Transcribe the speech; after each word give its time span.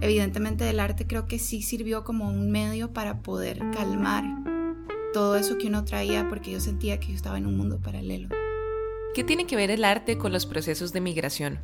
evidentemente 0.00 0.68
el 0.68 0.80
arte 0.80 1.06
creo 1.06 1.26
que 1.26 1.38
sí 1.38 1.62
sirvió 1.62 2.04
como 2.04 2.28
un 2.28 2.50
medio 2.50 2.92
para 2.92 3.22
poder 3.22 3.58
calmar 3.70 4.24
todo 5.12 5.36
eso 5.36 5.58
que 5.58 5.66
uno 5.66 5.84
traía 5.84 6.28
porque 6.28 6.52
yo 6.52 6.60
sentía 6.60 7.00
que 7.00 7.08
yo 7.08 7.14
estaba 7.14 7.38
en 7.38 7.46
un 7.46 7.56
mundo 7.56 7.80
paralelo. 7.80 8.28
¿Qué 9.14 9.24
tiene 9.24 9.46
que 9.46 9.56
ver 9.56 9.70
el 9.70 9.84
arte 9.84 10.18
con 10.18 10.32
los 10.32 10.46
procesos 10.46 10.92
de 10.92 11.00
migración? 11.00 11.58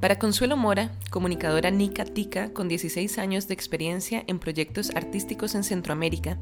Para 0.00 0.18
Consuelo 0.18 0.58
Mora, 0.58 0.92
comunicadora 1.10 1.70
Nica 1.70 2.04
Tica 2.04 2.52
con 2.52 2.68
16 2.68 3.18
años 3.18 3.48
de 3.48 3.54
experiencia 3.54 4.24
en 4.26 4.38
proyectos 4.38 4.90
artísticos 4.94 5.54
en 5.54 5.64
Centroamérica, 5.64 6.38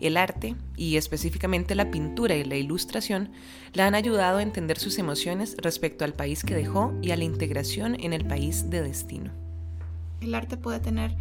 el 0.00 0.16
arte, 0.16 0.54
y 0.76 0.96
específicamente 0.96 1.74
la 1.74 1.90
pintura 1.90 2.36
y 2.36 2.44
la 2.44 2.54
ilustración, 2.54 3.32
la 3.72 3.88
han 3.88 3.96
ayudado 3.96 4.38
a 4.38 4.42
entender 4.42 4.78
sus 4.78 4.98
emociones 4.98 5.56
respecto 5.58 6.04
al 6.04 6.14
país 6.14 6.44
que 6.44 6.54
dejó 6.54 6.94
y 7.02 7.10
a 7.10 7.16
la 7.16 7.24
integración 7.24 7.96
en 7.98 8.12
el 8.12 8.24
país 8.24 8.70
de 8.70 8.82
destino. 8.82 9.51
El 10.22 10.34
arte 10.34 10.56
puede 10.56 10.80
tener 10.80 11.16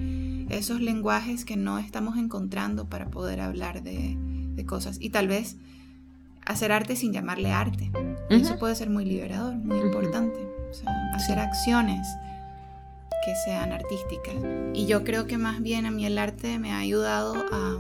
esos 0.49 0.79
lenguajes 0.81 1.45
que 1.45 1.57
no 1.57 1.79
estamos 1.79 2.17
encontrando 2.17 2.87
para 2.87 3.09
poder 3.09 3.41
hablar 3.41 3.83
de, 3.83 4.17
cosas 4.67 4.97
y 4.99 5.09
tal 5.09 5.27
vez 5.27 5.57
hacer 6.45 6.71
arte 6.71 6.95
sin 6.95 7.13
llamarle 7.13 7.51
arte. 7.51 7.91
Eso 8.29 8.59
puede 8.59 8.75
ser 8.75 8.91
muy 8.91 9.05
liberador, 9.05 9.55
muy 9.55 9.79
importante 9.79 10.37
hacer 11.13 11.39
acciones 11.39 12.07
que 13.25 13.35
sean 13.45 13.71
artísticas. 13.71 14.35
Y 14.73 14.85
yo 14.85 15.03
creo 15.03 15.25
que 15.27 15.37
más 15.37 15.61
bien 15.61 15.85
a 15.85 15.91
mí 15.91 16.05
el 16.05 16.17
arte 16.17 16.59
me 16.59 16.71
ha 16.71 16.79
ayudado 16.79 17.35
a 17.51 17.79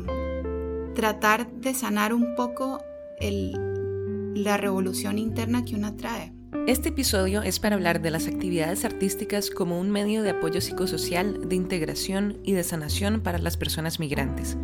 tratar 0.95 1.51
de 1.51 1.73
sanar 1.73 2.13
un 2.13 2.35
poco 2.35 2.79
la 3.21 4.57
revolución 4.57 5.17
interna 5.17 5.65
que 5.65 5.75
uno 5.75 5.95
trae. 5.95 6.33
Este 6.67 6.89
episodio 6.89 7.41
es 7.41 7.59
para 7.59 7.75
hablar 7.75 8.01
de 8.01 8.11
las 8.11 8.27
actividades 8.27 8.83
artísticas 8.83 9.49
como 9.49 9.79
un 9.79 9.89
medio 9.89 10.21
de 10.21 10.31
apoyo 10.31 10.59
psicosocial, 10.59 11.47
de 11.47 11.55
integración 11.55 12.37
y 12.43 12.51
de 12.51 12.63
sanación 12.63 13.21
para 13.21 13.39
las 13.39 13.55
personas 13.55 13.99
migrantes. 13.99 14.57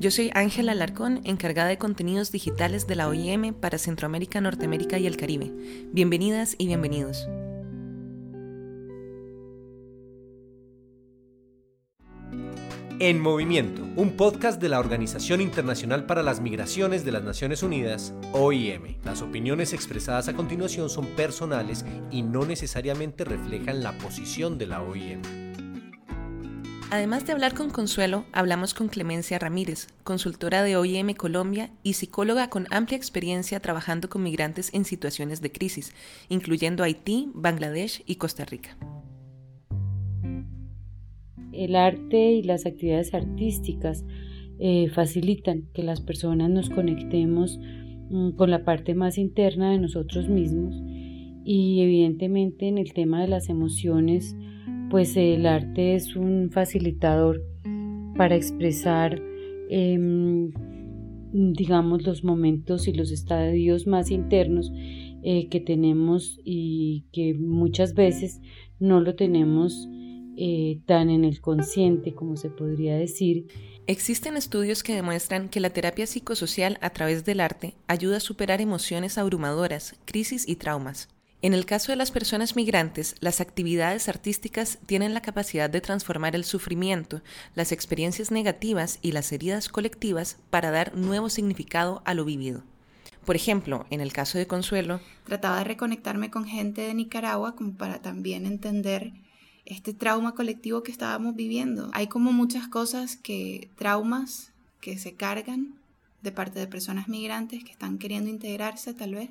Yo 0.00 0.10
soy 0.10 0.30
Ángela 0.34 0.72
Alarcón, 0.72 1.20
encargada 1.24 1.68
de 1.68 1.78
contenidos 1.78 2.32
digitales 2.32 2.86
de 2.86 2.96
la 2.96 3.08
OIM 3.08 3.52
para 3.54 3.78
Centroamérica, 3.78 4.40
Norteamérica 4.40 4.98
y 4.98 5.06
el 5.06 5.18
Caribe. 5.18 5.52
Bienvenidas 5.92 6.56
y 6.58 6.66
bienvenidos. 6.66 7.28
En 13.04 13.20
Movimiento, 13.20 13.82
un 13.96 14.16
podcast 14.16 14.62
de 14.62 14.68
la 14.68 14.78
Organización 14.78 15.40
Internacional 15.40 16.06
para 16.06 16.22
las 16.22 16.40
Migraciones 16.40 17.04
de 17.04 17.10
las 17.10 17.24
Naciones 17.24 17.64
Unidas, 17.64 18.14
OIM. 18.30 18.94
Las 19.04 19.22
opiniones 19.22 19.72
expresadas 19.72 20.28
a 20.28 20.34
continuación 20.34 20.88
son 20.88 21.06
personales 21.16 21.84
y 22.12 22.22
no 22.22 22.44
necesariamente 22.44 23.24
reflejan 23.24 23.82
la 23.82 23.98
posición 23.98 24.56
de 24.56 24.66
la 24.68 24.82
OIM. 24.82 25.20
Además 26.92 27.26
de 27.26 27.32
hablar 27.32 27.54
con 27.54 27.70
Consuelo, 27.70 28.24
hablamos 28.30 28.72
con 28.72 28.86
Clemencia 28.86 29.36
Ramírez, 29.40 29.88
consultora 30.04 30.62
de 30.62 30.76
OIM 30.76 31.14
Colombia 31.14 31.70
y 31.82 31.94
psicóloga 31.94 32.50
con 32.50 32.68
amplia 32.70 32.98
experiencia 32.98 33.58
trabajando 33.58 34.08
con 34.10 34.22
migrantes 34.22 34.72
en 34.74 34.84
situaciones 34.84 35.40
de 35.40 35.50
crisis, 35.50 35.92
incluyendo 36.28 36.84
Haití, 36.84 37.32
Bangladesh 37.34 38.04
y 38.06 38.14
Costa 38.14 38.44
Rica. 38.44 38.76
El 41.52 41.76
arte 41.76 42.32
y 42.32 42.42
las 42.42 42.66
actividades 42.66 43.14
artísticas 43.14 44.04
eh, 44.58 44.88
facilitan 44.88 45.64
que 45.72 45.82
las 45.82 46.00
personas 46.00 46.50
nos 46.50 46.70
conectemos 46.70 47.58
mm, 48.10 48.30
con 48.32 48.50
la 48.50 48.64
parte 48.64 48.94
más 48.94 49.18
interna 49.18 49.70
de 49.72 49.78
nosotros 49.78 50.28
mismos 50.28 50.80
y 51.44 51.80
evidentemente 51.80 52.68
en 52.68 52.78
el 52.78 52.92
tema 52.92 53.20
de 53.20 53.28
las 53.28 53.48
emociones 53.48 54.36
pues 54.92 55.16
el 55.16 55.46
arte 55.46 55.94
es 55.94 56.16
un 56.16 56.50
facilitador 56.52 57.42
para 58.16 58.36
expresar, 58.36 59.20
em, 59.70 60.50
digamos, 61.32 62.06
los 62.06 62.24
momentos 62.24 62.86
y 62.86 62.92
los 62.92 63.10
estadios 63.10 63.86
más 63.86 64.10
internos 64.10 64.70
eh, 65.22 65.48
que 65.48 65.60
tenemos 65.60 66.38
y 66.44 67.06
que 67.10 67.32
muchas 67.32 67.94
veces 67.94 68.42
no 68.80 69.00
lo 69.00 69.14
tenemos 69.14 69.88
eh, 70.36 70.80
tan 70.86 71.10
en 71.10 71.24
el 71.24 71.40
consciente 71.40 72.14
como 72.14 72.36
se 72.36 72.50
podría 72.50 72.96
decir. 72.96 73.48
Existen 73.86 74.36
estudios 74.36 74.82
que 74.82 74.94
demuestran 74.94 75.48
que 75.48 75.60
la 75.60 75.70
terapia 75.70 76.06
psicosocial 76.06 76.78
a 76.80 76.90
través 76.90 77.24
del 77.24 77.40
arte 77.40 77.74
ayuda 77.88 78.18
a 78.18 78.20
superar 78.20 78.60
emociones 78.60 79.18
abrumadoras, 79.18 79.96
crisis 80.04 80.48
y 80.48 80.56
traumas. 80.56 81.08
En 81.42 81.54
el 81.54 81.66
caso 81.66 81.90
de 81.90 81.96
las 81.96 82.12
personas 82.12 82.54
migrantes, 82.54 83.16
las 83.18 83.40
actividades 83.40 84.08
artísticas 84.08 84.78
tienen 84.86 85.12
la 85.12 85.22
capacidad 85.22 85.68
de 85.68 85.80
transformar 85.80 86.36
el 86.36 86.44
sufrimiento, 86.44 87.20
las 87.56 87.72
experiencias 87.72 88.30
negativas 88.30 89.00
y 89.02 89.10
las 89.10 89.32
heridas 89.32 89.68
colectivas 89.68 90.38
para 90.50 90.70
dar 90.70 90.96
nuevo 90.96 91.28
significado 91.28 92.00
a 92.04 92.14
lo 92.14 92.24
vivido. 92.24 92.62
Por 93.24 93.34
ejemplo, 93.34 93.86
en 93.90 94.00
el 94.00 94.12
caso 94.12 94.38
de 94.38 94.46
Consuelo, 94.46 95.00
trataba 95.24 95.58
de 95.58 95.64
reconectarme 95.64 96.30
con 96.30 96.44
gente 96.44 96.82
de 96.82 96.94
Nicaragua 96.94 97.56
como 97.56 97.74
para 97.74 98.00
también 98.00 98.46
entender 98.46 99.12
este 99.64 99.94
trauma 99.94 100.34
colectivo 100.34 100.82
que 100.82 100.92
estábamos 100.92 101.34
viviendo. 101.36 101.90
Hay 101.92 102.06
como 102.08 102.32
muchas 102.32 102.68
cosas 102.68 103.16
que, 103.16 103.70
traumas 103.76 104.52
que 104.80 104.98
se 104.98 105.14
cargan 105.14 105.74
de 106.22 106.32
parte 106.32 106.58
de 106.58 106.66
personas 106.66 107.08
migrantes 107.08 107.64
que 107.64 107.72
están 107.72 107.98
queriendo 107.98 108.30
integrarse 108.30 108.94
tal 108.94 109.14
vez 109.14 109.30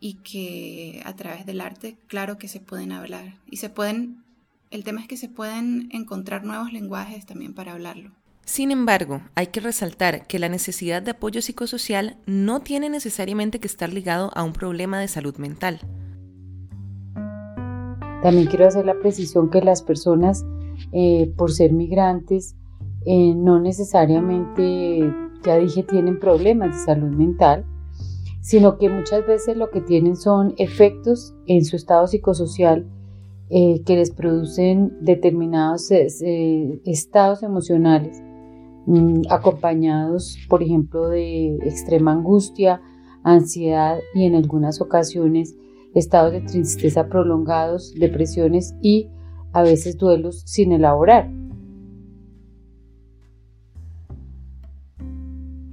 y 0.00 0.14
que 0.14 1.02
a 1.04 1.14
través 1.14 1.46
del 1.46 1.60
arte, 1.60 1.96
claro 2.06 2.38
que 2.38 2.48
se 2.48 2.60
pueden 2.60 2.92
hablar. 2.92 3.38
Y 3.50 3.56
se 3.56 3.70
pueden, 3.70 4.22
el 4.70 4.84
tema 4.84 5.00
es 5.00 5.08
que 5.08 5.16
se 5.16 5.28
pueden 5.28 5.88
encontrar 5.92 6.44
nuevos 6.44 6.72
lenguajes 6.72 7.26
también 7.26 7.54
para 7.54 7.72
hablarlo. 7.72 8.10
Sin 8.44 8.70
embargo, 8.70 9.22
hay 9.34 9.48
que 9.48 9.60
resaltar 9.60 10.26
que 10.28 10.38
la 10.38 10.48
necesidad 10.48 11.02
de 11.02 11.10
apoyo 11.12 11.42
psicosocial 11.42 12.16
no 12.26 12.60
tiene 12.60 12.88
necesariamente 12.88 13.58
que 13.58 13.66
estar 13.66 13.92
ligado 13.92 14.30
a 14.36 14.44
un 14.44 14.52
problema 14.52 15.00
de 15.00 15.08
salud 15.08 15.36
mental. 15.38 15.80
También 18.22 18.46
quiero 18.46 18.66
hacer 18.66 18.86
la 18.86 18.98
precisión 18.98 19.50
que 19.50 19.60
las 19.60 19.82
personas, 19.82 20.44
eh, 20.92 21.32
por 21.36 21.52
ser 21.52 21.72
migrantes, 21.72 22.56
eh, 23.04 23.34
no 23.34 23.60
necesariamente, 23.60 25.12
ya 25.44 25.58
dije, 25.58 25.82
tienen 25.82 26.18
problemas 26.18 26.74
de 26.74 26.84
salud 26.84 27.14
mental, 27.14 27.64
sino 28.40 28.78
que 28.78 28.88
muchas 28.88 29.26
veces 29.26 29.56
lo 29.56 29.70
que 29.70 29.80
tienen 29.80 30.16
son 30.16 30.54
efectos 30.56 31.34
en 31.46 31.64
su 31.64 31.76
estado 31.76 32.06
psicosocial 32.06 32.86
eh, 33.48 33.82
que 33.84 33.96
les 33.96 34.10
producen 34.10 34.96
determinados 35.00 35.90
estados 35.90 37.42
emocionales 37.42 38.20
mm, 38.86 39.22
acompañados, 39.30 40.38
por 40.48 40.62
ejemplo, 40.62 41.08
de 41.08 41.56
extrema 41.64 42.12
angustia, 42.12 42.80
ansiedad 43.22 43.98
y 44.14 44.24
en 44.24 44.36
algunas 44.36 44.80
ocasiones 44.80 45.56
estados 45.96 46.32
de 46.32 46.42
tristeza 46.42 47.08
prolongados, 47.08 47.94
depresiones 47.94 48.74
y 48.82 49.08
a 49.52 49.62
veces 49.62 49.96
duelos 49.96 50.42
sin 50.44 50.72
elaborar. 50.72 51.30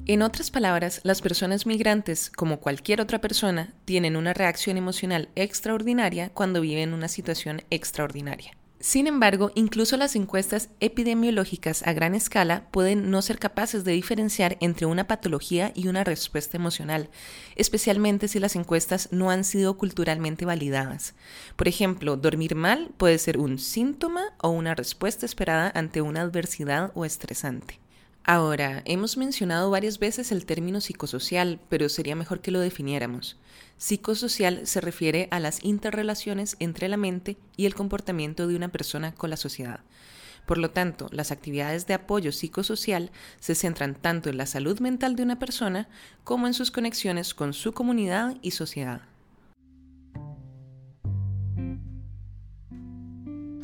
En 0.06 0.22
otras 0.22 0.52
palabras, 0.52 1.02
las 1.04 1.22
personas 1.22 1.66
migrantes, 1.66 2.30
como 2.30 2.60
cualquier 2.60 3.00
otra 3.00 3.20
persona, 3.20 3.74
tienen 3.86 4.16
una 4.16 4.34
reacción 4.34 4.78
emocional 4.78 5.30
extraordinaria 5.36 6.30
cuando 6.34 6.62
viven 6.62 6.94
una 6.94 7.08
situación 7.08 7.62
extraordinaria. 7.70 8.52
Sin 8.84 9.08
embargo, 9.08 9.54
incluso 9.56 9.96
las 9.96 10.14
encuestas 10.18 10.68
epidemiológicas 10.82 11.88
a 11.88 11.94
gran 11.94 12.16
escala 12.16 12.68
pueden 12.70 13.12
no 13.12 13.22
ser 13.22 13.40
capaces 13.40 13.86
de 13.86 13.94
diferenciar 13.94 14.58
entre 14.60 14.86
una 14.86 15.08
patología 15.08 15.72
y 15.74 15.88
una 15.88 16.04
respuesta 16.04 16.58
emocional, 16.58 17.10
especialmente 17.56 18.28
si 18.28 18.40
las 18.40 18.58
encuestas 18.58 19.08
no 19.14 19.32
han 19.32 19.46
sido 19.46 19.78
culturalmente 19.78 20.44
validadas. 20.44 21.16
Por 21.56 21.70
ejemplo, 21.70 22.18
dormir 22.18 22.56
mal 22.56 22.92
puede 22.98 23.20
ser 23.20 23.38
un 23.38 23.58
síntoma 23.58 24.34
o 24.42 24.50
una 24.50 24.76
respuesta 24.76 25.26
esperada 25.26 25.72
ante 25.74 26.02
una 26.02 26.20
adversidad 26.20 26.92
o 26.94 27.06
estresante. 27.06 27.83
Ahora, 28.26 28.84
hemos 28.86 29.18
mencionado 29.18 29.70
varias 29.70 30.00
veces 30.00 30.32
el 30.32 30.46
término 30.46 30.80
psicosocial, 30.80 31.60
pero 31.68 31.90
sería 31.90 32.16
mejor 32.16 32.40
que 32.40 32.52
lo 32.52 32.62
definiéramos. 32.62 33.38
Psicosocial 33.78 34.66
se 34.66 34.80
refiere 34.80 35.28
a 35.30 35.42
las 35.42 35.62
interrelaciones 35.62 36.56
entre 36.60 36.88
la 36.88 36.96
mente 36.96 37.38
y 37.58 37.66
el 37.66 37.76
comportamiento 37.76 38.48
de 38.48 38.56
una 38.56 38.70
persona 38.70 39.14
con 39.14 39.30
la 39.30 39.36
sociedad. 39.36 39.82
Por 40.46 40.58
lo 40.58 40.72
tanto, 40.72 41.10
las 41.12 41.32
actividades 41.32 41.86
de 41.86 41.96
apoyo 41.96 42.32
psicosocial 42.32 43.12
se 43.42 43.56
centran 43.56 43.94
tanto 43.94 44.30
en 44.30 44.38
la 44.38 44.46
salud 44.46 44.80
mental 44.80 45.18
de 45.18 45.24
una 45.24 45.38
persona 45.38 45.90
como 46.24 46.48
en 46.48 46.54
sus 46.54 46.72
conexiones 46.72 47.34
con 47.34 47.52
su 47.52 47.74
comunidad 47.74 48.38
y 48.42 48.52
sociedad. 48.52 49.02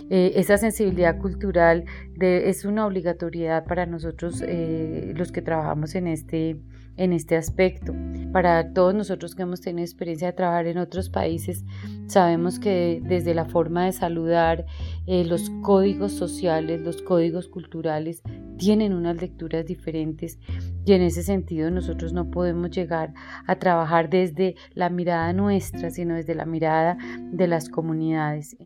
Eh, 0.09 0.33
esa 0.35 0.57
sensibilidad 0.57 1.19
cultural 1.19 1.85
es 2.19 2.65
una 2.65 2.85
obligatoriedad 2.85 3.65
para 3.65 3.85
nosotros 3.85 4.43
eh, 4.45 5.13
los 5.15 5.31
que 5.31 5.41
trabajamos 5.41 5.93
en 5.95 6.07
este, 6.07 6.59
en 6.97 7.13
este 7.13 7.35
aspecto. 7.35 7.93
Para 8.33 8.73
todos 8.73 8.95
nosotros 8.95 9.35
que 9.35 9.43
hemos 9.43 9.61
tenido 9.61 9.85
experiencia 9.85 10.27
de 10.27 10.33
trabajar 10.33 10.65
en 10.67 10.79
otros 10.79 11.09
países, 11.09 11.63
sabemos 12.07 12.59
que 12.59 13.01
desde 13.03 13.35
la 13.35 13.45
forma 13.45 13.85
de 13.85 13.91
saludar, 13.91 14.65
eh, 15.05 15.23
los 15.25 15.51
códigos 15.61 16.11
sociales, 16.11 16.81
los 16.81 17.01
códigos 17.03 17.47
culturales 17.47 18.23
tienen 18.57 18.93
unas 18.93 19.21
lecturas 19.21 19.65
diferentes 19.65 20.39
y 20.85 20.93
en 20.93 21.03
ese 21.03 21.23
sentido 21.23 21.69
nosotros 21.69 22.13
no 22.13 22.29
podemos 22.31 22.71
llegar 22.71 23.13
a 23.45 23.55
trabajar 23.57 24.09
desde 24.09 24.55
la 24.73 24.89
mirada 24.89 25.31
nuestra, 25.33 25.91
sino 25.91 26.15
desde 26.15 26.35
la 26.35 26.45
mirada 26.45 26.97
de 27.31 27.47
las 27.47 27.69
comunidades. 27.69 28.57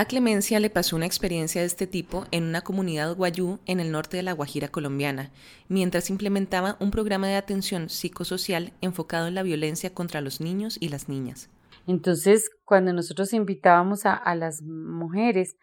A 0.00 0.06
Clemencia 0.06 0.58
le 0.60 0.70
pasó 0.70 0.96
una 0.96 1.04
experiencia 1.04 1.60
de 1.60 1.66
este 1.66 1.86
tipo 1.86 2.24
en 2.30 2.44
una 2.44 2.62
comunidad 2.62 3.14
guayú 3.14 3.58
en 3.66 3.80
el 3.80 3.92
norte 3.92 4.16
de 4.16 4.22
la 4.22 4.32
Guajira 4.32 4.68
colombiana, 4.68 5.30
mientras 5.68 6.08
implementaba 6.08 6.78
un 6.80 6.90
programa 6.90 7.28
de 7.28 7.34
atención 7.34 7.90
psicosocial 7.90 8.72
enfocado 8.80 9.28
en 9.28 9.34
la 9.34 9.42
violencia 9.42 9.92
contra 9.92 10.22
los 10.22 10.40
niños 10.40 10.78
y 10.80 10.88
las 10.88 11.10
niñas. 11.10 11.50
Entonces, 11.86 12.48
cuando 12.64 12.94
nosotros 12.94 13.34
invitábamos 13.34 14.06
a, 14.06 14.34
las 14.36 14.62
mujeres 14.62 15.58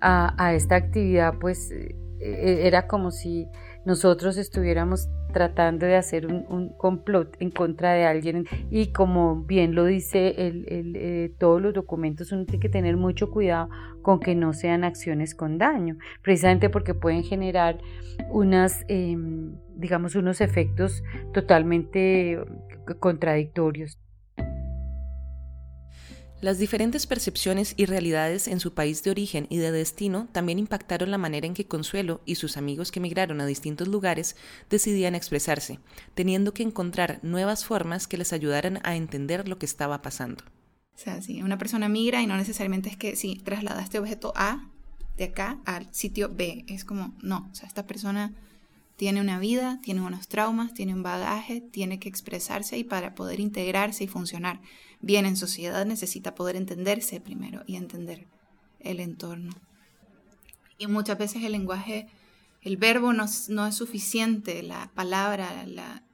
a, 0.00 0.54
esta 0.54 0.74
actividad, 0.74 1.34
pues 1.38 1.70
eh, 1.70 1.94
eh, 2.18 2.62
era 2.64 2.88
como 2.88 3.12
si 3.12 3.46
nosotros 3.88 4.36
estuviéramos 4.36 5.08
tratando 5.32 5.86
de 5.86 5.96
hacer 5.96 6.26
un, 6.26 6.68
complot 6.76 7.36
en 7.40 7.50
contra 7.50 7.94
de 7.94 8.04
alguien 8.04 8.44
y 8.70 8.92
como 8.92 9.44
bien 9.44 9.74
lo 9.74 9.86
dice 9.86 10.34
el, 10.36 10.66
eh, 10.68 11.32
todos 11.38 11.62
los 11.62 11.72
documentos 11.72 12.30
uno 12.30 12.44
tiene 12.44 12.60
que 12.60 12.68
tener 12.68 12.98
mucho 12.98 13.30
cuidado 13.30 13.70
con 14.02 14.20
que 14.20 14.34
no 14.34 14.52
sean 14.52 14.84
acciones 14.84 15.34
con 15.34 15.56
daño 15.56 15.96
precisamente 16.22 16.68
porque 16.68 16.92
pueden 16.92 17.24
generar 17.24 17.78
unas 18.30 18.84
em, 18.88 19.54
digamos 19.74 20.14
unos 20.16 20.42
efectos 20.42 21.02
totalmente 21.32 22.38
contradictorios 23.00 23.98
las 26.40 26.58
diferentes 26.58 27.08
percepciones 27.08 27.74
y 27.76 27.86
realidades 27.86 28.46
en 28.46 28.60
su 28.60 28.72
país 28.72 29.02
de 29.02 29.10
origen 29.10 29.48
y 29.50 29.56
de 29.56 29.72
destino 29.72 30.28
también 30.30 30.60
impactaron 30.60 31.10
la 31.10 31.18
manera 31.18 31.48
en 31.48 31.54
que 31.54 31.66
Consuelo 31.66 32.20
y 32.26 32.36
sus 32.36 32.56
amigos 32.56 32.92
que 32.92 33.00
emigraron 33.00 33.40
a 33.40 33.46
distintos 33.46 33.88
lugares 33.88 34.36
decidían 34.70 35.16
expresarse, 35.16 35.80
teniendo 36.14 36.54
que 36.54 36.62
encontrar 36.62 37.18
nuevas 37.22 37.64
formas 37.64 38.06
que 38.06 38.18
les 38.18 38.32
ayudaran 38.32 38.78
a 38.84 38.94
entender 38.94 39.48
lo 39.48 39.58
que 39.58 39.66
estaba 39.66 40.00
pasando. 40.00 40.44
O 40.94 41.00
sea, 41.00 41.20
si 41.22 41.42
una 41.42 41.58
persona 41.58 41.88
migra 41.88 42.22
y 42.22 42.28
no 42.28 42.36
necesariamente 42.36 42.88
es 42.88 42.96
que 42.96 43.16
si 43.16 43.36
trasladaste 43.36 43.98
objeto 43.98 44.32
A 44.36 44.68
de 45.16 45.24
acá 45.24 45.58
al 45.64 45.92
sitio 45.92 46.32
B, 46.32 46.64
es 46.68 46.84
como, 46.84 47.16
no, 47.20 47.48
o 47.50 47.54
sea, 47.56 47.66
esta 47.66 47.84
persona 47.84 48.32
tiene 48.94 49.20
una 49.20 49.40
vida, 49.40 49.80
tiene 49.82 50.02
unos 50.02 50.28
traumas, 50.28 50.72
tiene 50.72 50.94
un 50.94 51.02
bagaje, 51.02 51.60
tiene 51.60 51.98
que 51.98 52.08
expresarse 52.08 52.78
y 52.78 52.84
para 52.84 53.16
poder 53.16 53.40
integrarse 53.40 54.04
y 54.04 54.08
funcionar 54.08 54.60
bien 55.00 55.26
en 55.26 55.36
sociedad 55.36 55.84
necesita 55.86 56.34
poder 56.34 56.56
entenderse 56.56 57.20
primero 57.20 57.62
y 57.66 57.76
entender 57.76 58.26
el 58.80 59.00
entorno. 59.00 59.52
Y 60.78 60.86
muchas 60.86 61.18
veces 61.18 61.42
el 61.44 61.52
lenguaje, 61.52 62.08
el 62.62 62.76
verbo 62.76 63.12
no, 63.12 63.24
es 63.24 63.74
suficiente, 63.74 64.62
la 64.62 64.90
palabra 64.94 65.48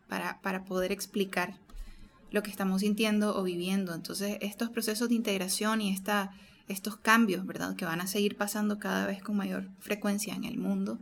para, 0.08 0.40
para 0.40 0.64
poder 0.64 0.92
explicar 0.92 1.58
lo 2.30 2.42
que 2.42 2.50
estamos 2.50 2.80
sintiendo 2.80 3.36
o 3.38 3.42
viviendo. 3.42 3.94
Entonces 3.94 4.38
estos 4.40 4.70
procesos 4.70 5.08
de 5.08 5.14
integración 5.14 5.80
y 5.80 5.90
esta, 5.90 6.32
estos 6.68 6.96
cambios, 6.96 7.46
¿verdad? 7.46 7.76
Que 7.76 7.84
van 7.84 8.00
a 8.00 8.06
seguir 8.06 8.36
pasando 8.36 8.78
cada 8.78 9.06
vez 9.06 9.22
con 9.22 9.36
mayor 9.36 9.68
frecuencia 9.80 10.34
en 10.34 10.44
el 10.44 10.58
mundo, 10.58 10.98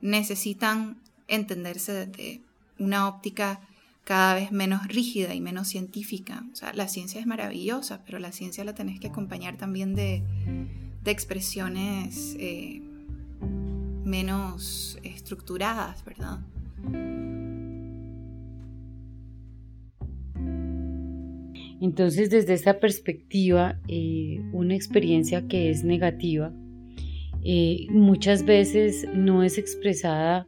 necesitan 0.00 1.00
entenderse 1.28 2.06
desde 2.06 2.42
una 2.78 3.08
óptica 3.08 3.60
cada 4.08 4.36
vez 4.36 4.52
menos 4.52 4.88
rígida 4.88 5.34
y 5.34 5.40
menos 5.42 5.68
científica. 5.68 6.42
O 6.50 6.56
sea, 6.56 6.72
la 6.72 6.88
ciencia 6.88 7.20
es 7.20 7.26
maravillosa, 7.26 8.02
pero 8.06 8.18
la 8.18 8.32
ciencia 8.32 8.64
la 8.64 8.74
tenés 8.74 8.98
que 8.98 9.08
acompañar 9.08 9.58
también 9.58 9.94
de, 9.94 10.22
expresiones 11.04 12.34
eh, 12.38 12.80
menos 14.04 14.98
estructuradas, 15.02 16.02
¿verdad? 16.06 16.38
Entonces, 21.82 22.30
desde 22.30 22.54
esta 22.54 22.80
perspectiva, 22.80 23.78
eh, 23.88 24.40
una 24.54 24.74
experiencia 24.74 25.46
que 25.46 25.68
es 25.70 25.84
negativa 25.84 26.50
eh, 27.50 27.86
muchas 27.88 28.44
veces 28.44 29.08
no 29.14 29.42
es 29.42 29.56
expresada 29.56 30.46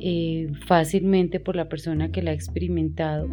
eh, 0.00 0.48
fácilmente 0.66 1.38
por 1.38 1.54
la 1.54 1.68
persona 1.68 2.10
que 2.10 2.20
la 2.20 2.32
ha 2.32 2.34
experimentado, 2.34 3.28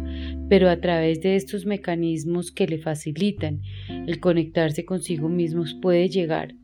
pero 0.48 0.70
a 0.70 0.80
través 0.80 1.20
de 1.20 1.34
estos 1.34 1.66
mecanismos 1.66 2.52
que 2.52 2.68
le 2.68 2.78
facilitan 2.78 3.62
el 3.88 4.20
conectarse 4.20 4.84
consigo 4.84 5.28
mismos 5.28 5.74
puede 5.74 6.08
llegar 6.08 6.54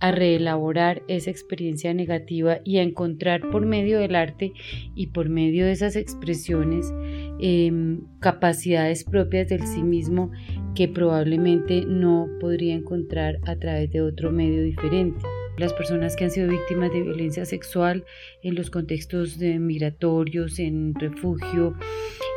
a 0.00 0.12
reelaborar 0.12 1.02
esa 1.08 1.30
experiencia 1.30 1.92
negativa 1.92 2.60
y 2.64 2.78
a 2.78 2.82
encontrar 2.82 3.42
por 3.50 3.66
medio 3.66 3.98
del 3.98 4.14
arte 4.14 4.54
y 4.94 5.08
por 5.08 5.28
medio 5.28 5.66
de 5.66 5.72
esas 5.72 5.94
expresiones 5.94 6.90
em, 7.38 8.00
capacidades 8.20 9.04
propias 9.04 9.48
del 9.48 9.66
sí 9.66 9.82
mismo 9.82 10.30
que 10.74 10.88
probablemente 10.88 11.84
no 11.86 12.28
podría 12.40 12.72
encontrar 12.72 13.40
a 13.44 13.56
través 13.56 13.90
de 13.90 14.00
otro 14.00 14.32
medio 14.32 14.62
diferente 14.62 15.20
las 15.58 15.72
personas 15.72 16.16
que 16.16 16.24
han 16.24 16.30
sido 16.30 16.48
víctimas 16.48 16.92
de 16.92 17.02
violencia 17.02 17.44
sexual 17.44 18.04
en 18.42 18.54
los 18.54 18.70
contextos 18.70 19.38
de 19.38 19.58
migratorios, 19.58 20.58
en 20.58 20.94
refugio, 20.94 21.74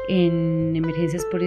en 0.08 0.76
emergencias 0.76 1.26
por, 1.26 1.42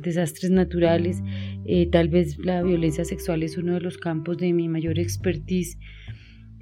desastres 0.00 0.50
naturales. 0.50 1.22
Eh, 1.64 1.88
tal 1.90 2.08
vez 2.08 2.38
la 2.38 2.62
violencia 2.62 3.04
sexual 3.04 3.42
es 3.42 3.56
uno 3.56 3.74
de 3.74 3.80
los 3.80 3.98
campos 3.98 4.38
de 4.38 4.52
mi 4.52 4.68
mayor 4.68 4.98
expertise. 4.98 5.78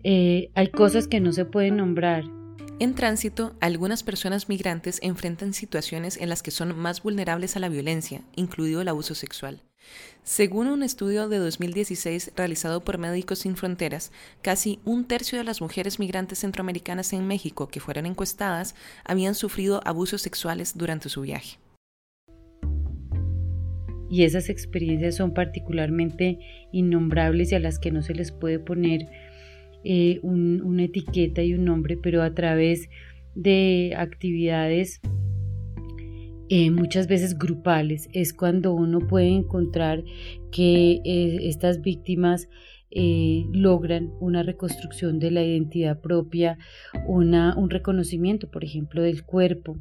Eh, 0.04 0.50
hay 0.54 0.68
cosas 0.68 1.08
que 1.08 1.20
no 1.20 1.32
se 1.32 1.44
pueden 1.44 1.76
nombrar, 1.76 2.24
en 2.82 2.96
tránsito, 2.96 3.54
algunas 3.60 4.02
personas 4.02 4.48
migrantes 4.48 4.98
enfrentan 5.02 5.54
situaciones 5.54 6.16
en 6.16 6.28
las 6.28 6.42
que 6.42 6.50
son 6.50 6.76
más 6.76 7.00
vulnerables 7.04 7.56
a 7.56 7.60
la 7.60 7.68
violencia, 7.68 8.22
incluido 8.34 8.80
el 8.80 8.88
abuso 8.88 9.14
sexual. 9.14 9.62
Según 10.24 10.68
un 10.68 10.82
estudio 10.84 11.28
de 11.28 11.38
2016 11.38 12.32
realizado 12.36 12.84
por 12.84 12.98
Médicos 12.98 13.40
Sin 13.40 13.56
Fronteras, 13.56 14.12
casi 14.40 14.78
un 14.84 15.04
tercio 15.04 15.36
de 15.36 15.44
las 15.44 15.60
mujeres 15.60 15.98
migrantes 15.98 16.38
centroamericanas 16.38 17.12
en 17.12 17.26
México 17.26 17.68
que 17.68 17.80
fueron 17.80 18.06
encuestadas 18.06 18.76
habían 19.04 19.34
sufrido 19.34 19.80
abusos 19.84 20.22
sexuales 20.22 20.78
durante 20.78 21.08
su 21.08 21.22
viaje. 21.22 21.58
Y 24.12 24.24
esas 24.24 24.48
experiencias 24.48 25.16
son 25.16 25.32
particularmente 25.32 26.38
innombrables 26.70 27.50
y 27.50 27.54
a 27.54 27.58
las 27.58 27.78
que 27.78 27.90
no 27.90 28.02
se 28.02 28.14
les 28.14 28.30
puede 28.30 28.58
poner 28.58 29.08
eh, 29.84 30.20
una 30.22 30.84
etiqueta 30.84 31.42
y 31.42 31.54
un 31.54 31.64
nombre, 31.64 31.96
pero 31.96 32.22
a 32.22 32.34
través 32.34 32.88
de 33.34 33.94
actividades 33.96 35.00
eh, 36.54 36.70
muchas 36.70 37.06
veces 37.06 37.38
grupales 37.38 38.10
es 38.12 38.34
cuando 38.34 38.74
uno 38.74 38.98
puede 38.98 39.28
encontrar 39.28 40.04
que 40.50 41.00
eh, 41.02 41.38
estas 41.48 41.80
víctimas 41.80 42.46
logran 42.94 44.12
una 44.20 44.42
reconstrucción 44.42 45.18
de 45.18 45.30
la 45.30 45.42
identidad 45.42 45.98
propia, 45.98 46.58
una, 47.06 47.56
un 47.56 47.70
reconocimiento, 47.70 48.50
por 48.50 48.64
ejemplo, 48.64 49.00
del 49.00 49.24
cuerpo. 49.24 49.78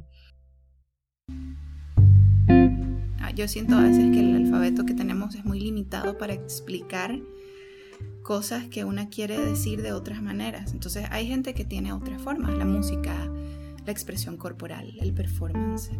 Ah, 3.20 3.32
yo 3.36 3.48
siento 3.48 3.74
a 3.74 3.82
veces 3.82 4.10
que 4.10 4.20
el 4.20 4.34
alfabeto 4.34 4.86
que 4.86 4.94
tenemos 4.94 5.34
es 5.34 5.44
muy 5.44 5.60
limitado 5.60 6.16
para 6.16 6.32
explicar 6.32 7.20
cosas 8.22 8.66
que 8.68 8.86
una 8.86 9.10
quiere 9.10 9.38
decir 9.38 9.82
de 9.82 9.92
otras 9.92 10.22
maneras. 10.22 10.72
Entonces 10.72 11.04
hay 11.10 11.26
gente 11.26 11.52
que 11.52 11.66
tiene 11.66 11.92
otras 11.92 12.22
formas, 12.22 12.56
la 12.56 12.64
música, 12.64 13.30
la 13.84 13.92
expresión 13.92 14.36
corporal, 14.36 14.94
el 15.00 15.12
performance. 15.12 15.90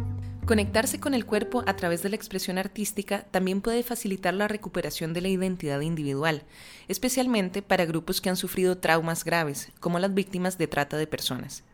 Conectarse 0.46 1.00
con 1.00 1.14
el 1.14 1.26
cuerpo 1.26 1.62
a 1.66 1.76
través 1.76 2.02
de 2.02 2.08
la 2.08 2.16
expresión 2.16 2.58
artística 2.58 3.24
también 3.30 3.60
puede 3.60 3.82
facilitar 3.82 4.34
la 4.34 4.48
recuperación 4.48 5.12
de 5.12 5.20
la 5.20 5.28
identidad 5.28 5.80
individual, 5.80 6.44
especialmente 6.88 7.62
para 7.62 7.86
grupos 7.86 8.20
que 8.20 8.30
han 8.30 8.36
sufrido 8.36 8.78
traumas 8.78 9.24
graves, 9.24 9.72
como 9.80 9.98
las 9.98 10.14
víctimas 10.14 10.58
de 10.58 10.68
trata 10.68 10.96
de 10.96 11.06
personas. 11.06 11.64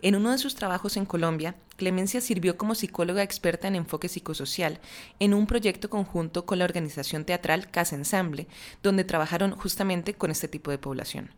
En 0.00 0.14
uno 0.14 0.30
de 0.30 0.38
sus 0.38 0.54
trabajos 0.54 0.96
en 0.96 1.06
Colombia, 1.06 1.56
Clemencia 1.76 2.20
sirvió 2.20 2.56
como 2.56 2.76
psicóloga 2.76 3.24
experta 3.24 3.66
en 3.66 3.74
enfoque 3.74 4.08
psicosocial 4.08 4.78
en 5.18 5.34
un 5.34 5.46
proyecto 5.46 5.90
conjunto 5.90 6.46
con 6.46 6.60
la 6.60 6.64
organización 6.64 7.24
teatral 7.24 7.68
Casa 7.70 7.96
Ensamble, 7.96 8.46
donde 8.82 9.02
trabajaron 9.02 9.50
justamente 9.52 10.14
con 10.14 10.30
este 10.30 10.46
tipo 10.46 10.70
de 10.70 10.78
población. 10.78 11.30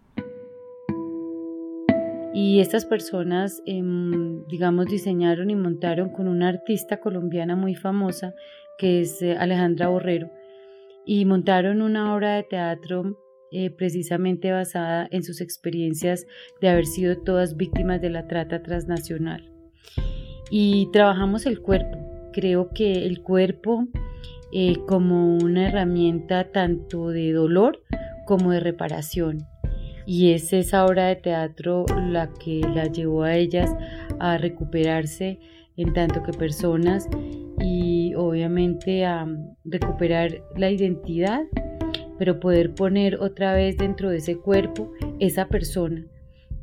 Y 2.33 2.61
estas 2.61 2.85
personas, 2.87 3.63
em, 3.67 4.47
digamos, 4.47 4.87
diseñaron 4.87 5.51
y 5.51 5.57
montaron 5.57 6.11
con 6.11 6.29
una 6.29 6.49
artista 6.49 6.99
colombiana 6.99 7.57
muy 7.57 7.75
famosa, 7.75 8.35
que 8.79 9.01
es 9.01 9.21
eh, 9.21 9.37
Alejandra 9.37 9.89
Borrero, 9.89 10.31
y 11.05 11.25
montaron 11.25 11.83
una 11.83 12.15
obra 12.15 12.37
de 12.37 12.45
teatro 12.45 13.19
eh, 13.53 13.71
precisamente 13.71 14.53
basada 14.53 15.09
en 15.11 15.25
sus 15.25 15.41
experiencias 15.41 16.25
de 16.61 16.69
haber 16.69 16.87
sido 16.87 17.19
todas 17.19 17.57
víctimas 17.57 18.01
de 18.01 18.11
la 18.11 18.27
trata 18.27 18.63
transnacional. 18.63 19.47
y 20.53 20.89
trabajamos 20.93 21.47
el 21.47 21.61
cuerpo. 21.61 21.99
Creo 22.33 22.71
que 22.71 23.07
el 23.07 23.23
cuerpo 23.23 23.87
eh, 24.53 24.77
como 24.89 25.37
una 25.37 25.69
herramienta 25.69 26.51
tanto 26.51 27.11
de 27.11 27.33
dolor 27.33 27.85
como 28.27 28.51
de 28.51 28.59
reparación. 28.59 29.47
Y 30.11 30.33
es 30.33 30.53
esa 30.53 30.87
obra 30.87 31.07
de 31.07 31.15
teatro 31.15 31.87
la 32.09 32.33
que 32.33 32.63
la 32.75 32.87
llevó 32.87 33.23
a 33.23 33.37
ellas 33.37 33.73
a 34.19 34.39
recuperarse 34.39 35.39
en 35.77 35.93
tanto 35.93 36.25
que 36.25 36.33
personas 36.33 37.09
y 37.61 38.13
obviamente 38.17 39.05
a 39.05 39.25
recuperar 39.65 40.43
la 40.57 40.69
identidad, 40.69 41.43
pero 42.19 42.41
poder 42.41 42.75
poner 42.75 43.21
otra 43.21 43.55
vez 43.55 43.77
dentro 43.77 44.11
de 44.11 44.17
ese 44.17 44.37
cuerpo 44.37 44.91
esa 45.21 45.47
persona 45.47 46.05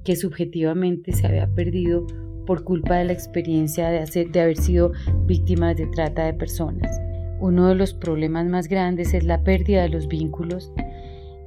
que 0.03 0.17
subjetivamente 0.17 1.13
se 1.13 1.25
había 1.25 1.47
perdido 1.47 2.05
por 2.45 2.65
culpa 2.65 2.97
de 2.97 3.05
la 3.05 3.13
experiencia 3.13 3.87
de, 3.87 4.25
de 4.25 4.41
haber 4.41 4.57
sido 4.57 4.91
víctimas 5.25 5.77
de 5.77 5.87
trata 5.87 6.25
de 6.25 6.33
personas. 6.33 6.99
Uno 7.39 7.69
de 7.69 7.75
los 7.75 7.93
problemas 7.93 8.45
más 8.47 8.67
grandes 8.67 9.13
es 9.13 9.23
la 9.23 9.41
pérdida 9.45 9.83
de 9.83 9.89
los 9.89 10.09
vínculos 10.09 10.73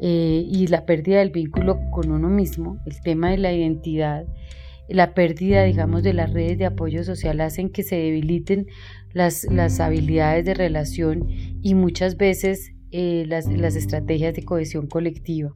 eh, 0.00 0.45
y 0.47 0.66
la 0.66 0.87
pérdida 0.87 1.19
del 1.19 1.30
vínculo 1.30 1.78
con 1.90 2.11
uno 2.11 2.28
mismo, 2.28 2.80
el 2.87 3.00
tema 3.00 3.30
de 3.30 3.38
la 3.38 3.52
identidad, 3.52 4.26
la 4.88 5.14
pérdida, 5.14 5.64
digamos, 5.64 6.02
de 6.02 6.14
las 6.14 6.33
redes 6.33 6.59
de 6.59 6.66
apoyo 6.66 7.04
social 7.04 7.40
hacen 7.40 7.71
que 7.71 7.83
se 7.83 7.97
debiliten 7.97 8.66
las, 9.12 9.45
las 9.45 9.78
habilidades 9.78 10.45
de 10.45 10.54
relación 10.54 11.28
y 11.62 11.75
muchas 11.75 12.16
veces 12.16 12.73
eh, 12.90 13.25
las, 13.28 13.47
las 13.47 13.76
estrategias 13.76 14.35
de 14.35 14.45
cohesión 14.45 14.88
colectiva. 14.88 15.54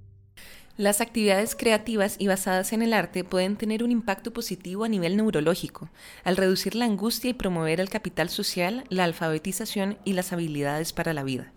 Las 0.77 1.01
actividades 1.01 1.55
creativas 1.55 2.17
y 2.19 2.27
basadas 2.27 2.73
en 2.73 2.83
el 2.83 2.93
arte 2.93 3.23
pueden 3.23 3.57
tener 3.57 3.85
un 3.85 3.93
impacto 3.93 4.33
positivo 4.33 4.85
a 4.85 4.89
nivel 4.89 5.17
neurológico, 5.17 5.89
al 6.25 6.37
reducir 6.37 6.75
la 6.75 6.85
angustia 6.85 7.31
y 7.31 7.35
promover 7.35 7.81
el 7.81 7.89
capital 7.89 8.29
social, 8.29 8.85
la 8.89 9.05
alfabetización 9.05 9.99
y 10.05 10.15
las 10.15 10.33
habilidades 10.33 10.93
para 10.93 11.13
la 11.13 11.23
vida. 11.23 11.54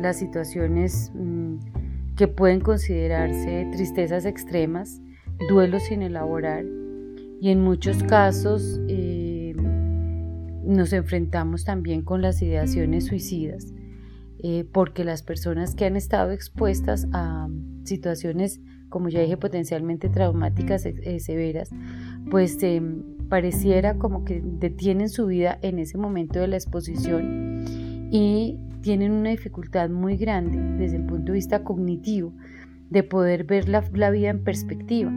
Las 0.00 0.18
situaciones 0.18 1.12
mm, 1.14 2.14
que 2.16 2.28
pueden 2.28 2.60
considerarse 2.60 3.68
tristezas 3.72 4.24
extremas, 4.24 5.00
duelos 5.48 5.84
sin 5.84 6.02
elaborar 6.02 6.64
y 7.40 7.50
en 7.50 7.60
muchos 7.60 8.02
casos 8.02 8.80
eh, 8.88 9.54
nos 10.64 10.92
enfrentamos 10.92 11.64
también 11.64 12.02
con 12.02 12.22
las 12.22 12.42
ideaciones 12.42 13.06
suicidas 13.06 13.72
eh, 14.40 14.64
porque 14.70 15.02
las 15.02 15.22
personas 15.22 15.74
que 15.74 15.84
han 15.84 15.96
estado 15.96 16.30
expuestas 16.30 17.08
a 17.12 17.48
situaciones, 17.82 18.60
como 18.88 19.08
ya 19.08 19.20
dije, 19.20 19.36
potencialmente 19.36 20.08
traumáticas 20.08 20.86
eh, 20.86 20.94
eh, 21.02 21.18
severas, 21.18 21.70
pues 22.30 22.56
pareciera 23.28 23.98
como 23.98 24.24
que 24.24 24.40
detienen 24.40 25.08
su 25.08 25.26
vida 25.26 25.58
en 25.62 25.80
ese 25.80 25.98
momento 25.98 26.38
de 26.38 26.46
la 26.46 26.56
exposición 26.56 27.64
y 28.12 28.58
tienen 28.88 29.12
una 29.12 29.28
dificultad 29.28 29.90
muy 29.90 30.16
grande 30.16 30.58
desde 30.82 30.96
el 30.96 31.04
punto 31.04 31.26
de 31.26 31.32
vista 31.32 31.62
cognitivo 31.62 32.32
de 32.88 33.02
poder 33.02 33.44
ver 33.44 33.68
la, 33.68 33.84
la 33.92 34.08
vida 34.08 34.30
en 34.30 34.42
perspectiva. 34.42 35.12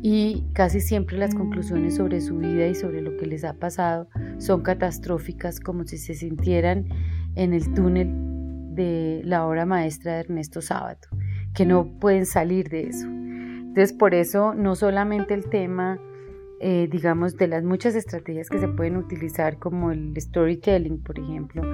Y 0.00 0.44
casi 0.52 0.80
siempre 0.80 1.18
las 1.18 1.34
conclusiones 1.34 1.96
sobre 1.96 2.20
su 2.20 2.38
vida 2.38 2.68
y 2.68 2.76
sobre 2.76 3.02
lo 3.02 3.16
que 3.16 3.26
les 3.26 3.42
ha 3.42 3.54
pasado 3.54 4.06
son 4.38 4.62
catastróficas, 4.62 5.58
como 5.58 5.82
si 5.88 5.98
se 5.98 6.14
sintieran 6.14 6.84
en 7.34 7.52
el 7.52 7.74
túnel 7.74 8.12
de 8.76 9.22
la 9.24 9.44
obra 9.44 9.66
maestra 9.66 10.12
de 10.14 10.20
Ernesto 10.20 10.60
Sábato, 10.60 11.08
que 11.52 11.66
no 11.66 11.98
pueden 11.98 12.26
salir 12.26 12.68
de 12.68 12.90
eso. 12.90 13.08
Entonces, 13.08 13.92
por 13.92 14.14
eso 14.14 14.54
no 14.54 14.76
solamente 14.76 15.34
el 15.34 15.50
tema, 15.50 15.98
eh, 16.60 16.86
digamos, 16.88 17.36
de 17.36 17.48
las 17.48 17.64
muchas 17.64 17.96
estrategias 17.96 18.48
que 18.50 18.60
se 18.60 18.68
pueden 18.68 18.96
utilizar, 18.98 19.58
como 19.58 19.90
el 19.90 20.14
storytelling, 20.16 21.02
por 21.02 21.18
ejemplo, 21.18 21.64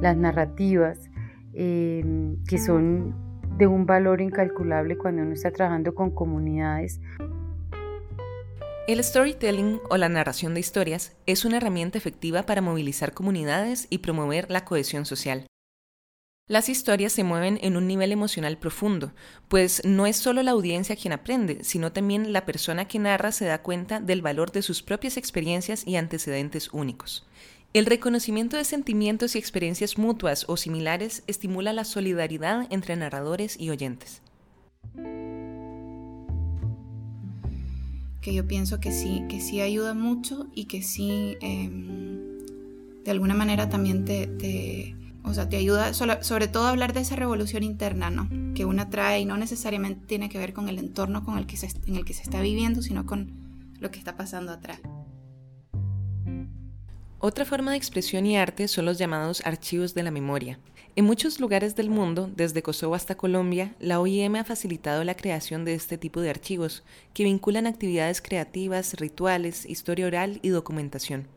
las 0.00 0.16
narrativas, 0.16 1.10
eh, 1.52 2.04
que 2.48 2.58
son 2.58 3.14
de 3.58 3.66
un 3.66 3.86
valor 3.86 4.20
incalculable 4.20 4.96
cuando 4.96 5.22
uno 5.22 5.32
está 5.32 5.50
trabajando 5.50 5.94
con 5.94 6.10
comunidades 6.10 7.00
el 8.92 9.04
storytelling 9.04 9.80
o 9.88 9.96
la 9.98 10.08
narración 10.08 10.52
de 10.52 10.58
historias 10.58 11.12
es 11.26 11.44
una 11.44 11.58
herramienta 11.58 11.96
efectiva 11.96 12.42
para 12.42 12.60
movilizar 12.60 13.14
comunidades 13.14 13.86
y 13.88 13.98
promover 13.98 14.50
la 14.50 14.64
cohesión 14.64 15.06
social. 15.06 15.46
Las 16.48 16.68
historias 16.68 17.12
se 17.12 17.22
mueven 17.22 17.60
en 17.62 17.76
un 17.76 17.86
nivel 17.86 18.10
emocional 18.10 18.58
profundo, 18.58 19.12
pues 19.46 19.82
no 19.84 20.06
es 20.06 20.16
solo 20.16 20.42
la 20.42 20.50
audiencia 20.50 20.96
quien 20.96 21.12
aprende, 21.12 21.62
sino 21.62 21.92
también 21.92 22.32
la 22.32 22.44
persona 22.46 22.88
que 22.88 22.98
narra 22.98 23.30
se 23.30 23.44
da 23.44 23.62
cuenta 23.62 24.00
del 24.00 24.22
valor 24.22 24.50
de 24.50 24.62
sus 24.62 24.82
propias 24.82 25.16
experiencias 25.16 25.86
y 25.86 25.94
antecedentes 25.94 26.72
únicos. 26.72 27.28
El 27.72 27.86
reconocimiento 27.86 28.56
de 28.56 28.64
sentimientos 28.64 29.36
y 29.36 29.38
experiencias 29.38 29.96
mutuas 29.96 30.44
o 30.48 30.56
similares 30.56 31.22
estimula 31.28 31.72
la 31.72 31.84
solidaridad 31.84 32.66
entre 32.70 32.96
narradores 32.96 33.56
y 33.60 33.70
oyentes. 33.70 34.22
que 38.20 38.34
yo 38.34 38.46
pienso 38.46 38.80
que 38.80 38.92
sí, 38.92 39.24
que 39.28 39.40
sí 39.40 39.60
ayuda 39.60 39.94
mucho 39.94 40.46
y 40.54 40.66
que 40.66 40.82
sí 40.82 41.36
em, 41.40 42.38
de 43.04 43.10
alguna 43.10 43.34
manera 43.34 43.68
también 43.68 44.04
te, 44.04 44.94
o 45.24 45.32
sea, 45.32 45.48
te 45.48 45.56
ayuda 45.56 45.94
sobre, 45.94 46.48
todo 46.48 46.66
a 46.66 46.70
hablar 46.70 46.92
de 46.92 47.00
esa 47.00 47.16
revolución 47.16 47.62
interna, 47.62 48.10
¿no? 48.10 48.28
Que 48.54 48.64
una 48.64 48.90
trae 48.90 49.20
y 49.20 49.24
no 49.24 49.36
necesariamente 49.36 50.06
tiene 50.06 50.28
que 50.28 50.38
ver 50.38 50.52
con 50.52 50.68
el 50.68 50.78
entorno 50.78 51.24
con 51.24 51.34
en 51.34 51.96
el 51.96 52.04
que 52.04 52.14
se 52.14 52.22
está 52.22 52.40
viviendo, 52.40 52.82
sino 52.82 53.06
con 53.06 53.32
lo 53.78 53.90
que 53.90 53.98
está 53.98 54.16
pasando 54.16 54.52
atrás. 54.52 54.80
Otra 57.22 57.44
forma 57.44 57.72
de 57.72 57.76
expresión 57.76 58.24
y 58.24 58.38
arte 58.38 58.66
son 58.66 58.86
los 58.86 58.96
llamados 58.96 59.42
archivos 59.44 59.92
de 59.92 60.02
la 60.02 60.10
memoria. 60.10 60.58
En 60.96 61.04
muchos 61.04 61.38
lugares 61.38 61.76
del 61.76 61.90
mundo, 61.90 62.30
desde 62.34 62.62
Kosovo 62.62 62.94
hasta 62.94 63.14
Colombia, 63.14 63.74
la 63.78 64.00
OIM 64.00 64.36
ha 64.36 64.44
facilitado 64.44 65.04
la 65.04 65.14
creación 65.14 65.66
de 65.66 65.74
este 65.74 65.98
tipo 65.98 66.22
de 66.22 66.30
archivos, 66.30 66.82
que 67.12 67.24
vinculan 67.24 67.66
actividades 67.66 68.22
creativas, 68.22 68.94
rituales, 68.94 69.66
historia 69.66 70.06
oral 70.06 70.40
y 70.40 70.48
documentación. 70.48 71.28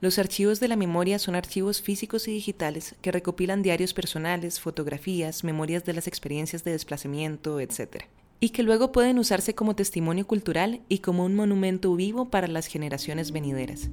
Los 0.00 0.18
archivos 0.18 0.60
de 0.60 0.68
la 0.68 0.76
memoria 0.76 1.18
son 1.18 1.34
archivos 1.34 1.82
físicos 1.82 2.26
y 2.26 2.32
digitales 2.32 2.94
que 3.02 3.12
recopilan 3.12 3.60
diarios 3.62 3.92
personales, 3.92 4.60
fotografías, 4.60 5.44
memorias 5.44 5.84
de 5.84 5.92
las 5.92 6.06
experiencias 6.06 6.64
de 6.64 6.70
desplazamiento, 6.70 7.60
etc. 7.60 8.06
Y 8.42 8.50
que 8.50 8.64
luego 8.64 8.90
pueden 8.90 9.20
usarse 9.20 9.54
como 9.54 9.76
testimonio 9.76 10.26
cultural 10.26 10.80
y 10.88 10.98
como 10.98 11.24
un 11.24 11.36
monumento 11.36 11.94
vivo 11.94 12.28
para 12.28 12.48
las 12.48 12.66
generaciones 12.66 13.30
venideras. 13.30 13.88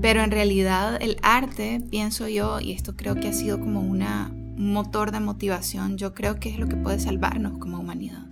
Pero 0.00 0.22
en 0.22 0.30
realidad 0.30 0.96
el 1.02 1.16
arte, 1.22 1.82
pienso 1.90 2.28
yo, 2.28 2.60
y 2.60 2.70
esto 2.70 2.94
creo 2.94 3.16
que 3.16 3.26
ha 3.26 3.32
sido 3.32 3.58
como 3.58 3.80
un 3.80 4.04
motor 4.56 5.10
de 5.10 5.18
motivación, 5.18 5.98
yo 5.98 6.14
creo 6.14 6.38
que 6.38 6.50
es 6.50 6.60
lo 6.60 6.68
que 6.68 6.76
puede 6.76 7.00
salvarnos 7.00 7.58
como 7.58 7.80
humanidad. 7.80 8.26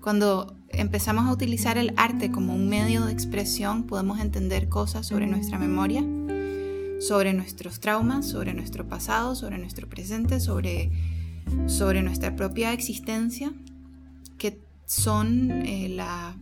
Cuando 0.00 0.56
empezamos 0.70 1.26
a 1.26 1.32
utilizar 1.32 1.78
el 1.78 1.94
arte 1.96 2.32
como 2.32 2.52
un 2.52 2.68
medio 2.68 3.04
de 3.04 3.12
expresión, 3.12 3.84
podemos 3.84 4.18
entender 4.18 4.68
cosas 4.68 5.06
sobre 5.06 5.28
nuestra 5.28 5.56
memoria, 5.56 6.04
sobre 6.98 7.32
nuestros 7.32 7.78
traumas, 7.78 8.26
sobre 8.26 8.54
nuestro 8.54 8.88
pasado, 8.88 9.36
sobre 9.36 9.56
nuestro 9.58 9.88
presente, 9.88 10.40
sobre, 10.40 10.90
sobre 11.66 12.02
nuestra 12.02 12.34
propia 12.34 12.72
existencia, 12.72 13.52
que 14.36 14.68
son 14.90 15.52
eh, 15.64 15.88
la 15.88 16.34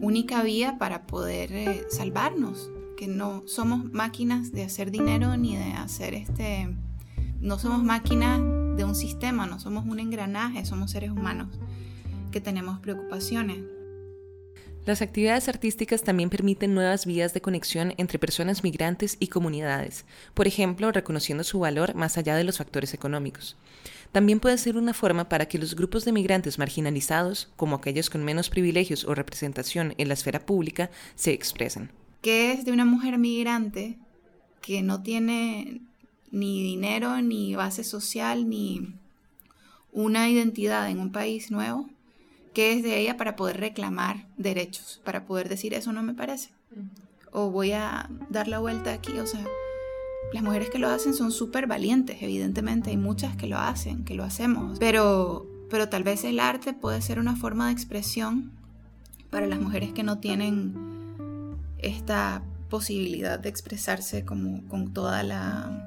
única 0.00 0.42
vía 0.42 0.78
para 0.78 1.06
poder 1.06 1.52
eh, 1.52 1.84
salvarnos 1.90 2.70
no 3.06 3.42
somos 3.46 3.84
máquinas 3.92 4.52
de 4.52 4.64
hacer 4.64 4.90
dinero 4.90 5.36
ni 5.36 5.56
de 5.56 5.72
hacer 5.72 6.14
este, 6.14 6.68
no 7.40 7.58
somos 7.58 7.82
máquinas 7.82 8.40
de 8.76 8.84
un 8.84 8.94
sistema, 8.94 9.46
no 9.46 9.58
somos 9.58 9.84
un 9.86 10.00
engranaje, 10.00 10.64
somos 10.64 10.90
seres 10.90 11.10
humanos 11.10 11.48
que 12.30 12.40
tenemos 12.40 12.78
preocupaciones. 12.80 13.58
Las 14.84 15.00
actividades 15.00 15.48
artísticas 15.48 16.02
también 16.02 16.28
permiten 16.28 16.74
nuevas 16.74 17.06
vías 17.06 17.34
de 17.34 17.40
conexión 17.40 17.94
entre 17.98 18.18
personas 18.18 18.64
migrantes 18.64 19.16
y 19.20 19.28
comunidades, 19.28 20.04
por 20.34 20.46
ejemplo, 20.46 20.90
reconociendo 20.90 21.44
su 21.44 21.60
valor 21.60 21.94
más 21.94 22.18
allá 22.18 22.34
de 22.36 22.44
los 22.44 22.58
factores 22.58 22.92
económicos. 22.92 23.56
También 24.10 24.40
puede 24.40 24.58
ser 24.58 24.76
una 24.76 24.92
forma 24.92 25.28
para 25.28 25.46
que 25.46 25.58
los 25.58 25.76
grupos 25.76 26.04
de 26.04 26.12
migrantes 26.12 26.58
marginalizados, 26.58 27.50
como 27.56 27.76
aquellos 27.76 28.10
con 28.10 28.24
menos 28.24 28.50
privilegios 28.50 29.04
o 29.04 29.14
representación 29.14 29.94
en 29.98 30.08
la 30.08 30.14
esfera 30.14 30.44
pública, 30.44 30.90
se 31.14 31.32
expresen 31.32 31.90
que 32.22 32.52
es 32.52 32.64
de 32.64 32.72
una 32.72 32.84
mujer 32.84 33.18
migrante 33.18 33.98
que 34.62 34.80
no 34.80 35.02
tiene 35.02 35.82
ni 36.30 36.62
dinero, 36.62 37.20
ni 37.20 37.54
base 37.54 37.84
social, 37.84 38.48
ni 38.48 38.94
una 39.90 40.30
identidad 40.30 40.88
en 40.88 41.00
un 41.00 41.10
país 41.10 41.50
nuevo, 41.50 41.90
que 42.52 42.72
es 42.72 42.82
de 42.82 42.98
ella 42.98 43.16
para 43.16 43.36
poder 43.36 43.60
reclamar 43.60 44.26
derechos, 44.36 45.00
para 45.04 45.24
poder 45.24 45.48
decir 45.48 45.74
eso 45.74 45.92
no 45.92 46.02
me 46.02 46.14
parece. 46.14 46.50
O 47.30 47.50
voy 47.50 47.72
a 47.72 48.10
dar 48.28 48.48
la 48.48 48.58
vuelta 48.58 48.92
aquí, 48.92 49.12
o 49.18 49.26
sea, 49.26 49.44
las 50.32 50.42
mujeres 50.42 50.70
que 50.70 50.78
lo 50.78 50.88
hacen 50.88 51.14
son 51.14 51.32
súper 51.32 51.66
valientes, 51.66 52.18
evidentemente, 52.20 52.90
hay 52.90 52.96
muchas 52.96 53.36
que 53.36 53.46
lo 53.46 53.58
hacen, 53.58 54.04
que 54.04 54.14
lo 54.14 54.24
hacemos, 54.24 54.78
pero, 54.78 55.46
pero 55.70 55.88
tal 55.88 56.02
vez 56.02 56.24
el 56.24 56.40
arte 56.40 56.72
puede 56.72 57.00
ser 57.02 57.18
una 57.18 57.36
forma 57.36 57.66
de 57.66 57.72
expresión 57.72 58.52
para 59.30 59.46
las 59.46 59.60
mujeres 59.60 59.92
que 59.92 60.02
no 60.02 60.18
tienen 60.18 61.56
esta 61.78 62.42
posibilidad 62.68 63.38
de 63.38 63.48
expresarse 63.48 64.24
como 64.24 64.66
con 64.68 64.92
toda 64.92 65.22
la 65.22 65.84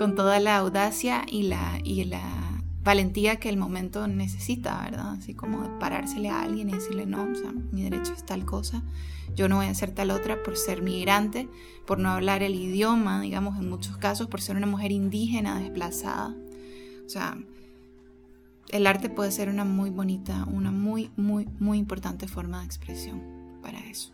con 0.00 0.14
toda 0.14 0.40
la 0.40 0.56
audacia 0.56 1.26
y 1.30 1.42
la, 1.42 1.78
y 1.84 2.04
la 2.04 2.59
valentía 2.82 3.36
que 3.36 3.48
el 3.48 3.56
momento 3.56 4.06
necesita, 4.08 4.82
¿verdad? 4.82 5.12
Así 5.12 5.34
como 5.34 5.62
de 5.62 5.68
parársele 5.78 6.28
a 6.28 6.42
alguien 6.42 6.70
y 6.70 6.72
decirle, 6.72 7.06
no, 7.06 7.24
o 7.30 7.34
sea, 7.34 7.52
mi 7.72 7.82
derecho 7.82 8.12
es 8.14 8.24
tal 8.24 8.44
cosa, 8.44 8.82
yo 9.34 9.48
no 9.48 9.56
voy 9.56 9.66
a 9.66 9.70
hacer 9.70 9.92
tal 9.92 10.10
otra 10.10 10.42
por 10.42 10.56
ser 10.56 10.82
migrante, 10.82 11.48
por 11.86 11.98
no 11.98 12.10
hablar 12.10 12.42
el 12.42 12.54
idioma, 12.54 13.20
digamos, 13.20 13.58
en 13.58 13.68
muchos 13.68 13.96
casos, 13.96 14.26
por 14.26 14.40
ser 14.40 14.56
una 14.56 14.66
mujer 14.66 14.92
indígena 14.92 15.58
desplazada. 15.58 16.34
O 17.06 17.08
sea, 17.08 17.38
el 18.70 18.86
arte 18.86 19.08
puede 19.08 19.30
ser 19.32 19.48
una 19.48 19.64
muy 19.64 19.90
bonita, 19.90 20.44
una 20.50 20.70
muy, 20.70 21.10
muy, 21.16 21.48
muy 21.58 21.78
importante 21.78 22.28
forma 22.28 22.60
de 22.60 22.66
expresión 22.66 23.20
para 23.62 23.78
eso. 23.80 24.12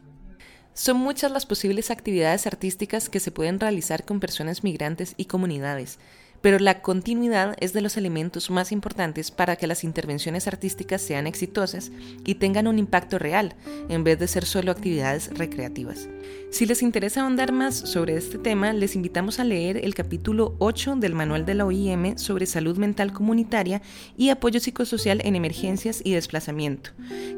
Son 0.75 0.99
muchas 0.99 1.30
las 1.30 1.46
posibles 1.46 1.90
actividades 1.90 2.46
artísticas 2.46 3.08
que 3.08 3.20
se 3.20 3.30
pueden 3.30 3.58
realizar 3.61 4.04
con 4.04 4.20
personas 4.20 4.62
migrantes 4.62 5.14
y 5.16 5.25
comunidades, 5.25 5.99
pero 6.47 6.61
la 6.61 6.81
continuidad 6.81 7.57
es 7.59 7.73
de 7.73 7.81
los 7.81 7.97
elementos 7.97 8.50
más 8.50 8.71
importantes 8.71 9.33
para 9.33 9.57
que 9.57 9.67
las 9.67 9.83
intervenciones 9.83 10.47
artísticas 10.47 11.03
sean 11.03 11.26
exitosas 11.26 11.91
y 12.25 12.37
tengan 12.37 12.69
un 12.69 12.79
impacto 12.79 13.19
real, 13.19 13.57
en 13.88 14.05
vez 14.05 14.21
de 14.21 14.29
ser 14.29 14.45
solo 14.45 14.71
actividades 14.71 15.37
recreativas. 15.37 16.09
Si 16.53 16.65
les 16.65 16.83
interesa 16.83 17.23
ahondar 17.23 17.50
más 17.50 17.75
sobre 17.75 18.17
este 18.17 18.38
tema, 18.38 18.73
les 18.73 18.95
invitamos 18.95 19.41
a 19.41 19.45
leer 19.45 19.79
el 19.79 19.97
capítulo 19.97 20.55
8 20.61 20.95
del 21.00 21.17
Manual 21.17 21.47
de 21.47 21.55
la 21.55 21.67
OIM 21.67 22.17
sobre 22.17 22.47
salud 22.47 22.79
mental 22.79 23.12
comunitaria 23.12 23.83
y 24.17 24.29
apoyo 24.29 24.61
psicosocial 24.61 25.23
en 25.25 25.35
emergencias 25.35 26.00
y 26.05 26.12
desplazamiento, 26.12 26.91